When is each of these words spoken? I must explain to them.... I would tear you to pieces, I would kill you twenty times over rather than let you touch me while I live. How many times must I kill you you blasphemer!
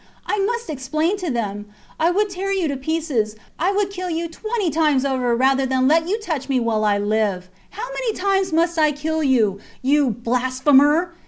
I 0.25 0.39
must 0.45 0.67
explain 0.67 1.15
to 1.17 1.29
them.... 1.29 1.67
I 1.99 2.09
would 2.09 2.31
tear 2.31 2.51
you 2.51 2.67
to 2.69 2.75
pieces, 2.75 3.35
I 3.59 3.71
would 3.71 3.91
kill 3.91 4.09
you 4.09 4.27
twenty 4.27 4.71
times 4.71 5.05
over 5.05 5.35
rather 5.35 5.63
than 5.67 5.87
let 5.87 6.09
you 6.09 6.19
touch 6.19 6.49
me 6.49 6.59
while 6.59 6.83
I 6.83 6.97
live. 6.97 7.49
How 7.69 7.85
many 7.93 8.13
times 8.17 8.51
must 8.51 8.79
I 8.79 8.93
kill 8.93 9.21
you 9.21 9.59
you 9.83 10.09
blasphemer! 10.09 11.13